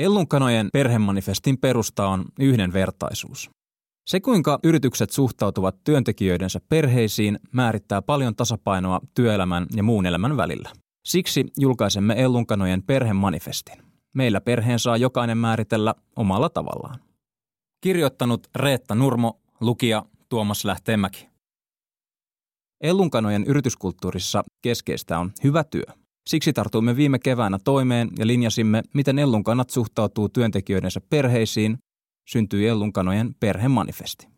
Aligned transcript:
Ellunkanojen 0.00 0.68
perhemanifestin 0.72 1.58
perusta 1.58 2.08
on 2.08 2.24
yhdenvertaisuus. 2.38 3.50
Se, 4.06 4.20
kuinka 4.20 4.58
yritykset 4.64 5.10
suhtautuvat 5.10 5.76
työntekijöidensä 5.84 6.60
perheisiin, 6.68 7.38
määrittää 7.52 8.02
paljon 8.02 8.36
tasapainoa 8.36 9.00
työelämän 9.14 9.66
ja 9.76 9.82
muun 9.82 10.06
elämän 10.06 10.36
välillä. 10.36 10.70
Siksi 11.04 11.44
julkaisemme 11.56 12.14
Ellunkanojen 12.18 12.82
perhemanifestin. 12.82 13.82
Meillä 14.14 14.40
perheen 14.40 14.78
saa 14.78 14.96
jokainen 14.96 15.38
määritellä 15.38 15.94
omalla 16.16 16.48
tavallaan. 16.48 17.00
Kirjoittanut 17.80 18.46
Reetta 18.56 18.94
Nurmo, 18.94 19.40
lukija 19.60 20.06
Tuomas 20.28 20.64
Lähteenmäki. 20.64 21.28
Ellunkanojen 22.80 23.44
yrityskulttuurissa 23.44 24.44
keskeistä 24.62 25.18
on 25.18 25.32
hyvä 25.44 25.64
työ. 25.64 25.99
Siksi 26.30 26.52
tartuimme 26.52 26.96
viime 26.96 27.18
keväänä 27.18 27.58
toimeen 27.64 28.08
ja 28.18 28.26
linjasimme, 28.26 28.82
miten 28.94 29.18
Ellunkanat 29.18 29.70
suhtautuu 29.70 30.28
työntekijöidensä 30.28 31.00
perheisiin, 31.10 31.78
syntyi 32.28 32.66
Ellunkanojen 32.66 33.34
perhemanifesti. 33.40 34.28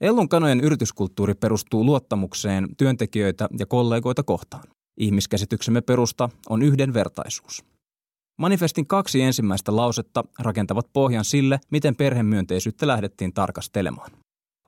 Ellunkanojen 0.00 0.60
yrityskulttuuri 0.60 1.34
perustuu 1.34 1.84
luottamukseen 1.84 2.68
työntekijöitä 2.76 3.48
ja 3.58 3.66
kollegoita 3.66 4.22
kohtaan. 4.22 4.62
Ihmiskäsityksemme 5.00 5.80
perusta 5.80 6.28
on 6.48 6.62
yhdenvertaisuus. 6.62 7.64
Manifestin 8.38 8.86
kaksi 8.86 9.22
ensimmäistä 9.22 9.76
lausetta 9.76 10.24
rakentavat 10.38 10.86
pohjan 10.92 11.24
sille, 11.24 11.60
miten 11.70 11.96
perhemyönteisyyttä 11.96 12.86
lähdettiin 12.86 13.32
tarkastelemaan. 13.32 14.10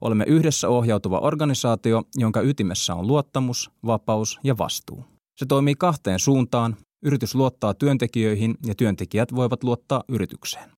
Olemme 0.01 0.25
yhdessä 0.25 0.69
ohjautuva 0.69 1.19
organisaatio, 1.19 2.03
jonka 2.17 2.41
ytimessä 2.41 2.95
on 2.95 3.07
luottamus, 3.07 3.71
vapaus 3.87 4.41
ja 4.45 4.59
vastuu. 4.59 5.18
Se 5.39 5.47
toimii 5.47 5.75
kahteen 5.75 6.19
suuntaan. 6.19 6.77
Yritys 7.03 7.35
luottaa 7.35 7.75
työntekijöihin 7.75 8.55
ja 8.67 8.75
työntekijät 8.75 9.35
voivat 9.35 9.65
luottaa 9.65 10.05
yritykseen. 10.09 10.71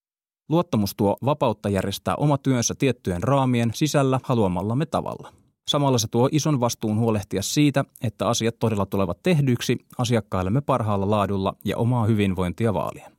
Luottamus 0.49 0.95
tuo 0.97 1.17
vapautta 1.25 1.69
järjestää 1.69 2.17
oma 2.17 2.39
työnsä 2.39 2.75
tiettyjen 2.79 3.23
raamien 3.23 3.71
sisällä 3.75 4.21
haluamallamme 4.23 4.87
tavalla. 4.87 5.33
Samalla 5.71 5.99
se 5.99 6.09
tuo 6.09 6.29
ison 6.33 6.61
vastuun 6.61 6.99
huolehtia 6.99 7.43
siitä, 7.43 7.85
että 8.03 8.29
asiat 8.29 8.59
todella 8.59 8.87
tulevat 8.87 9.23
tehdyiksi 9.23 9.79
asiakkaillemme 9.99 10.61
parhaalla 10.61 11.11
laadulla 11.11 11.55
ja 11.65 11.77
omaa 11.77 12.07
hyvinvointia 12.07 12.75
vaalien. 12.75 13.13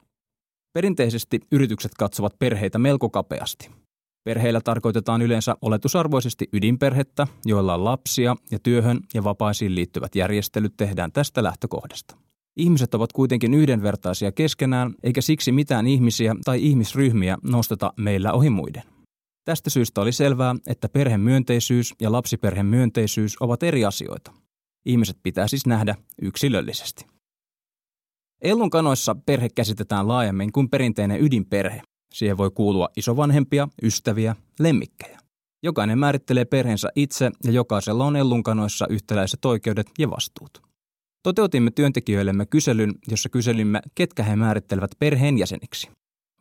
Perinteisesti 0.73 1.39
yritykset 1.51 1.91
katsovat 1.97 2.39
perheitä 2.39 2.79
melko 2.79 3.09
kapeasti. 3.09 3.80
Perheillä 4.23 4.61
tarkoitetaan 4.61 5.21
yleensä 5.21 5.55
oletusarvoisesti 5.61 6.49
ydinperhettä, 6.53 7.27
joilla 7.45 7.73
on 7.73 7.83
lapsia 7.83 8.35
ja 8.51 8.59
työhön 8.59 8.99
ja 9.13 9.23
vapaisiin 9.23 9.75
liittyvät 9.75 10.15
järjestelyt 10.15 10.73
tehdään 10.77 11.11
tästä 11.11 11.43
lähtökohdasta. 11.43 12.17
Ihmiset 12.57 12.93
ovat 12.93 13.13
kuitenkin 13.13 13.53
yhdenvertaisia 13.53 14.31
keskenään, 14.31 14.93
eikä 15.03 15.21
siksi 15.21 15.51
mitään 15.51 15.87
ihmisiä 15.87 16.35
tai 16.45 16.63
ihmisryhmiä 16.63 17.37
nosteta 17.43 17.93
meillä 17.97 18.33
ohi 18.33 18.49
muiden. 18.49 18.83
Tästä 19.45 19.69
syystä 19.69 20.01
oli 20.01 20.11
selvää, 20.11 20.55
että 20.67 20.89
perhemyönteisyys 20.89 21.93
ja 22.01 22.11
lapsiperhemyönteisyys 22.11 23.35
ovat 23.39 23.63
eri 23.63 23.85
asioita. 23.85 24.31
Ihmiset 24.85 25.17
pitää 25.23 25.47
siis 25.47 25.65
nähdä 25.65 25.95
yksilöllisesti. 26.21 27.05
Ellun 28.41 28.69
kanoissa 28.69 29.15
perhe 29.25 29.49
käsitetään 29.49 30.07
laajemmin 30.07 30.51
kuin 30.51 30.69
perinteinen 30.69 31.21
ydinperhe. 31.21 31.81
Siihen 32.13 32.37
voi 32.37 32.51
kuulua 32.51 32.89
isovanhempia, 32.97 33.67
ystäviä, 33.83 34.35
lemmikkejä. 34.59 35.19
Jokainen 35.63 35.99
määrittelee 35.99 36.45
perheensä 36.45 36.89
itse 36.95 37.31
ja 37.43 37.51
jokaisella 37.51 38.05
on 38.05 38.15
ellunkanoissa 38.15 38.87
yhtäläiset 38.89 39.45
oikeudet 39.45 39.87
ja 39.99 40.09
vastuut. 40.09 40.61
Toteutimme 41.23 41.71
työntekijöillemme 41.71 42.45
kyselyn, 42.45 42.93
jossa 43.07 43.29
kyselimme, 43.29 43.81
ketkä 43.95 44.23
he 44.23 44.35
määrittelevät 44.35 44.91
perheenjäseniksi. 44.99 45.89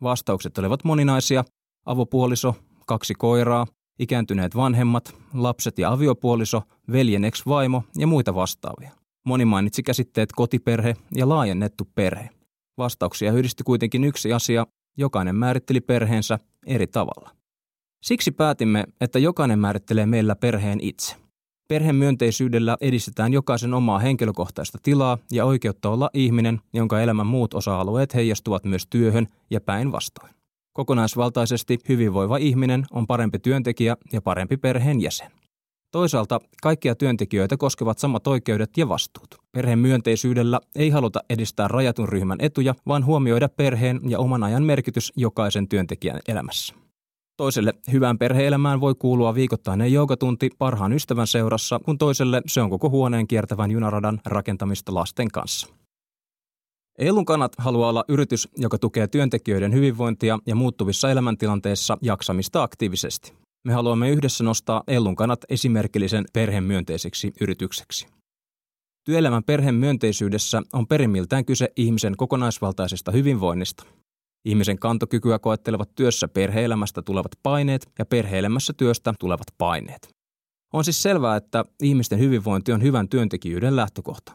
Vastaukset 0.03 0.57
olivat 0.57 0.83
moninaisia. 0.83 1.43
Avopuoliso, 1.85 2.55
kaksi 2.85 3.13
koiraa, 3.13 3.67
ikääntyneet 3.99 4.55
vanhemmat, 4.55 5.15
lapset 5.33 5.79
ja 5.79 5.91
aviopuoliso, 5.91 6.61
veljen 6.91 7.25
ex-vaimo 7.25 7.83
ja 7.97 8.07
muita 8.07 8.35
vastaavia. 8.35 8.91
Moni 9.25 9.45
mainitsi 9.45 9.83
käsitteet 9.83 10.31
kotiperhe 10.31 10.95
ja 11.15 11.29
laajennettu 11.29 11.87
perhe. 11.95 12.29
Vastauksia 12.77 13.31
yhdisti 13.33 13.63
kuitenkin 13.63 14.03
yksi 14.03 14.33
asia, 14.33 14.65
jokainen 14.97 15.35
määritteli 15.35 15.81
perheensä 15.81 16.39
eri 16.65 16.87
tavalla. 16.87 17.29
Siksi 18.03 18.31
päätimme, 18.31 18.83
että 19.01 19.19
jokainen 19.19 19.59
määrittelee 19.59 20.05
meillä 20.05 20.35
perheen 20.35 20.79
itse. 20.81 21.15
Perhemyönteisyydellä 21.67 22.77
edistetään 22.81 23.33
jokaisen 23.33 23.73
omaa 23.73 23.99
henkilökohtaista 23.99 24.77
tilaa 24.83 25.17
ja 25.31 25.45
oikeutta 25.45 25.89
olla 25.89 26.09
ihminen, 26.13 26.61
jonka 26.73 27.01
elämän 27.01 27.27
muut 27.27 27.53
osa-alueet 27.53 28.15
heijastuvat 28.15 28.65
myös 28.65 28.87
työhön 28.89 29.27
ja 29.49 29.61
päinvastoin. 29.61 30.33
Kokonaisvaltaisesti 30.73 31.79
hyvinvoiva 31.89 32.37
ihminen 32.37 32.85
on 32.91 33.07
parempi 33.07 33.39
työntekijä 33.39 33.97
ja 34.13 34.21
parempi 34.21 34.57
perheenjäsen. 34.57 35.40
Toisaalta 35.91 36.39
kaikkia 36.61 36.95
työntekijöitä 36.95 37.57
koskevat 37.57 37.99
samat 37.99 38.27
oikeudet 38.27 38.77
ja 38.77 38.89
vastuut. 38.89 39.35
Perheen 39.51 39.79
myönteisyydellä 39.79 40.59
ei 40.75 40.89
haluta 40.89 41.19
edistää 41.29 41.67
rajatun 41.67 42.09
ryhmän 42.09 42.37
etuja, 42.41 42.75
vaan 42.87 43.05
huomioida 43.05 43.49
perheen 43.49 43.99
ja 44.09 44.19
oman 44.19 44.43
ajan 44.43 44.63
merkitys 44.63 45.13
jokaisen 45.15 45.67
työntekijän 45.67 46.19
elämässä. 46.27 46.75
Toiselle 47.37 47.73
hyvään 47.91 48.17
perheelämään 48.17 48.81
voi 48.81 48.95
kuulua 48.95 49.35
viikoittainen 49.35 49.93
joogatunti 49.93 50.49
parhaan 50.57 50.93
ystävän 50.93 51.27
seurassa, 51.27 51.79
kun 51.85 51.97
toiselle 51.97 52.41
se 52.47 52.61
on 52.61 52.69
koko 52.69 52.89
huoneen 52.89 53.27
kiertävän 53.27 53.71
junaradan 53.71 54.21
rakentamista 54.25 54.93
lasten 54.93 55.27
kanssa. 55.27 55.67
Eilun 56.97 57.25
kannat 57.25 57.51
haluaa 57.57 57.89
olla 57.89 58.05
yritys, 58.07 58.49
joka 58.57 58.77
tukee 58.77 59.07
työntekijöiden 59.07 59.73
hyvinvointia 59.73 60.39
ja 60.45 60.55
muuttuvissa 60.55 61.11
elämäntilanteissa 61.11 61.97
jaksamista 62.01 62.63
aktiivisesti. 62.63 63.33
Me 63.63 63.73
haluamme 63.73 64.09
yhdessä 64.09 64.43
nostaa 64.43 64.83
Ellun 64.87 65.15
kanat 65.15 65.39
esimerkillisen 65.49 66.25
perhemyönteiseksi 66.33 67.33
yritykseksi. 67.41 68.07
Työelämän 69.03 69.43
perhemyönteisyydessä 69.43 70.61
on 70.73 70.87
perimmiltään 70.87 71.45
kyse 71.45 71.71
ihmisen 71.75 72.17
kokonaisvaltaisesta 72.17 73.11
hyvinvoinnista. 73.11 73.83
Ihmisen 74.45 74.79
kantokykyä 74.79 75.39
koettelevat 75.39 75.95
työssä 75.95 76.27
perheelämästä 76.27 77.01
tulevat 77.01 77.31
paineet 77.43 77.91
ja 77.99 78.05
perheelämässä 78.05 78.73
työstä 78.73 79.13
tulevat 79.19 79.47
paineet. 79.57 80.09
On 80.73 80.83
siis 80.83 81.01
selvää, 81.01 81.35
että 81.35 81.65
ihmisten 81.83 82.19
hyvinvointi 82.19 82.71
on 82.71 82.83
hyvän 82.83 83.09
työntekijyyden 83.09 83.75
lähtökohta. 83.75 84.31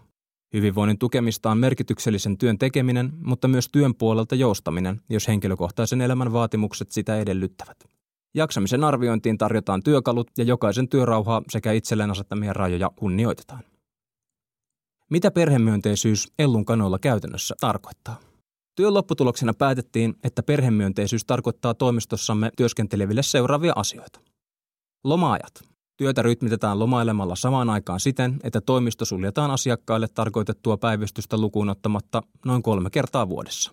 Hyvinvoinnin 0.54 0.98
tukemista 0.98 1.50
on 1.50 1.58
merkityksellisen 1.58 2.38
työn 2.38 2.58
tekeminen, 2.58 3.12
mutta 3.24 3.48
myös 3.48 3.68
työn 3.68 3.94
puolelta 3.94 4.34
joustaminen, 4.34 5.00
jos 5.10 5.28
henkilökohtaisen 5.28 6.00
elämän 6.00 6.32
vaatimukset 6.32 6.92
sitä 6.92 7.18
edellyttävät. 7.20 7.95
Jaksamisen 8.36 8.84
arviointiin 8.84 9.38
tarjotaan 9.38 9.82
työkalut 9.82 10.30
ja 10.38 10.44
jokaisen 10.44 10.88
työrauhaa 10.88 11.42
sekä 11.50 11.72
itselleen 11.72 12.10
asettamia 12.10 12.52
rajoja 12.52 12.90
kunnioitetaan. 12.96 13.62
Mitä 15.10 15.30
perhemyönteisyys 15.30 16.32
Ellun 16.38 16.64
kanoilla 16.64 16.98
käytännössä 16.98 17.54
tarkoittaa? 17.60 18.20
Työn 18.76 18.94
lopputuloksena 18.94 19.54
päätettiin, 19.54 20.14
että 20.24 20.42
perhemyönteisyys 20.42 21.24
tarkoittaa 21.24 21.74
toimistossamme 21.74 22.50
työskenteleville 22.56 23.22
seuraavia 23.22 23.72
asioita. 23.76 24.20
Lomaajat. 25.04 25.62
Työtä 25.96 26.22
rytmitetään 26.22 26.78
lomailemalla 26.78 27.36
samaan 27.36 27.70
aikaan 27.70 28.00
siten, 28.00 28.36
että 28.42 28.60
toimisto 28.60 29.04
suljetaan 29.04 29.50
asiakkaille 29.50 30.08
tarkoitettua 30.08 30.76
päivystystä 30.76 31.38
lukuun 31.38 31.68
ottamatta 31.68 32.22
noin 32.44 32.62
kolme 32.62 32.90
kertaa 32.90 33.28
vuodessa. 33.28 33.72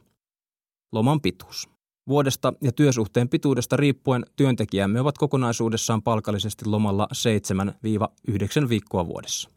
Loman 0.92 1.22
pituus. 1.22 1.73
Vuodesta 2.10 2.54
ja 2.62 2.72
työsuhteen 2.72 3.30
pituudesta 3.30 3.78
riippuen 3.78 4.26
työntekijämme 4.36 5.02
ovat 5.02 5.18
kokonaisuudessaan 5.18 6.04
palkallisesti 6.04 6.66
lomalla 6.66 7.08
7-9 8.66 8.70
viikkoa 8.70 9.08
vuodessa. 9.08 9.50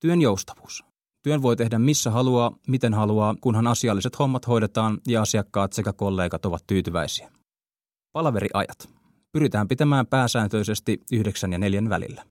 Työn 0.00 0.20
joustavuus. 0.20 0.84
Työn 1.22 1.42
voi 1.42 1.56
tehdä 1.56 1.78
missä 1.78 2.10
haluaa, 2.10 2.56
miten 2.68 2.94
haluaa, 2.94 3.34
kunhan 3.40 3.66
asialliset 3.66 4.18
hommat 4.18 4.46
hoidetaan 4.46 4.98
ja 5.08 5.22
asiakkaat 5.22 5.72
sekä 5.72 5.92
kollegat 5.92 6.44
ovat 6.44 6.66
tyytyväisiä. 6.66 7.30
Palaveriajat. 8.12 8.88
Pyritään 9.32 9.68
pitämään 9.68 10.06
pääsääntöisesti 10.06 11.00
9 11.12 11.52
ja 11.52 11.58
4 11.58 11.82
välillä. 11.88 12.24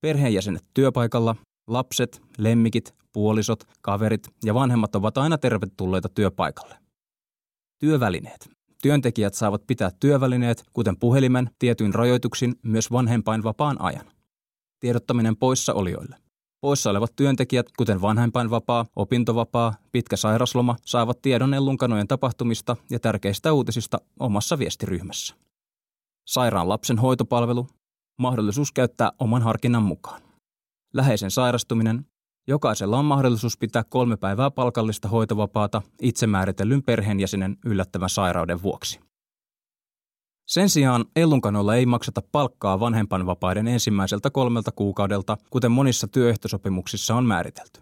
Perheenjäsenet 0.00 0.64
työpaikalla, 0.74 1.36
lapset, 1.68 2.22
lemmikit, 2.38 2.94
puolisot, 3.12 3.64
kaverit 3.82 4.28
ja 4.44 4.54
vanhemmat 4.54 4.94
ovat 4.94 5.18
aina 5.18 5.38
tervetulleita 5.38 6.08
työpaikalle. 6.08 6.78
Työvälineet. 7.80 8.57
Työntekijät 8.82 9.34
saavat 9.34 9.66
pitää 9.66 9.90
työvälineet, 10.00 10.64
kuten 10.72 10.96
puhelimen, 10.96 11.50
tietyin 11.58 11.94
rajoituksin 11.94 12.54
myös 12.62 12.92
vanhempainvapaan 12.92 13.80
ajan. 13.80 14.06
Tiedottaminen 14.80 15.36
poissa 15.36 15.74
olijoille. 15.74 16.16
Poissa 16.60 16.90
olevat 16.90 17.16
työntekijät, 17.16 17.66
kuten 17.78 18.00
vanhempainvapaa, 18.02 18.86
opintovapaa, 18.96 19.74
pitkä 19.92 20.16
sairasloma, 20.16 20.76
saavat 20.84 21.22
tiedon 21.22 21.54
ellunkanojen 21.54 22.08
tapahtumista 22.08 22.76
ja 22.90 23.00
tärkeistä 23.00 23.52
uutisista 23.52 23.98
omassa 24.20 24.58
viestiryhmässä. 24.58 25.34
Sairaan 26.26 26.68
lapsen 26.68 26.98
hoitopalvelu, 26.98 27.66
mahdollisuus 28.18 28.72
käyttää 28.72 29.12
oman 29.18 29.42
harkinnan 29.42 29.82
mukaan. 29.82 30.22
Läheisen 30.94 31.30
sairastuminen 31.30 32.06
Jokaisella 32.48 32.98
on 32.98 33.04
mahdollisuus 33.04 33.58
pitää 33.58 33.84
kolme 33.84 34.16
päivää 34.16 34.50
palkallista 34.50 35.08
hoitovapaata 35.08 35.82
itsemääritellyn 36.02 36.82
perheenjäsenen 36.82 37.56
yllättävän 37.64 38.08
sairauden 38.08 38.62
vuoksi. 38.62 39.00
Sen 40.46 40.68
sijaan 40.68 41.04
ellunkanolla 41.16 41.74
ei 41.74 41.86
makseta 41.86 42.22
palkkaa 42.32 42.80
vanhempanvapaiden 42.80 43.68
ensimmäiseltä 43.68 44.30
kolmelta 44.30 44.72
kuukaudelta, 44.72 45.36
kuten 45.50 45.72
monissa 45.72 46.08
työehtosopimuksissa 46.08 47.14
on 47.14 47.24
määritelty. 47.24 47.80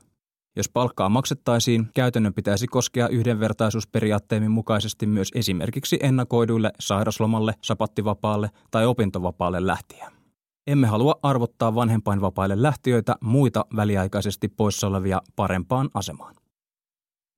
Jos 0.56 0.68
palkkaa 0.68 1.08
maksettaisiin, 1.08 1.88
käytännön 1.94 2.34
pitäisi 2.34 2.66
koskea 2.66 3.08
yhdenvertaisuusperiaatteemme 3.08 4.48
mukaisesti 4.48 5.06
myös 5.06 5.30
esimerkiksi 5.34 5.98
ennakoiduille 6.02 6.72
sairaslomalle, 6.80 7.54
sapattivapaalle 7.62 8.50
tai 8.70 8.86
opintovapaalle 8.86 9.66
lähtiä. 9.66 10.15
Emme 10.66 10.86
halua 10.86 11.18
arvottaa 11.22 11.74
vanhempainvapaille 11.74 12.62
lähtiöitä 12.62 13.16
muita 13.20 13.66
väliaikaisesti 13.76 14.48
poissa 14.48 14.86
olevia 14.86 15.22
parempaan 15.36 15.90
asemaan. 15.94 16.34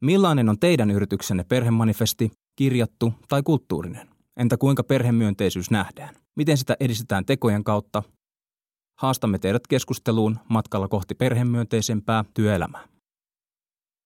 Millainen 0.05 0.49
on 0.49 0.59
teidän 0.59 0.91
yrityksenne 0.91 1.45
perhemanifesti, 1.45 2.31
kirjattu 2.57 3.13
tai 3.29 3.43
kulttuurinen? 3.43 4.09
Entä 4.37 4.57
kuinka 4.57 4.83
perhemyönteisyys 4.83 5.71
nähdään? 5.71 6.15
Miten 6.37 6.57
sitä 6.57 6.77
edistetään 6.81 7.25
tekojen 7.25 7.65
kautta? 7.65 8.03
Haastamme 8.99 9.39
teidät 9.39 9.67
keskusteluun 9.67 10.39
matkalla 10.49 10.89
kohti 10.89 11.15
perhemyönteisempää 11.15 12.25
työelämää. 12.35 12.89